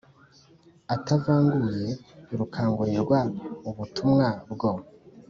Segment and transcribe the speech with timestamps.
[0.95, 1.87] atavanguye
[2.39, 3.19] rukangurirwa
[3.69, 4.71] ubutumwa bwo